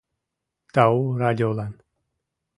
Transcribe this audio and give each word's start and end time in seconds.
Тау 0.73 0.97
радиолан! 1.21 1.73